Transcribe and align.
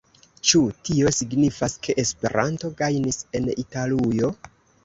Ĉu 0.51 0.61
tio 0.87 1.11
signifas, 1.17 1.75
ke 1.87 1.95
Esperanto 2.05 2.73
gajnis 2.83 3.23
en 3.41 3.55
Italujo? 3.67 4.33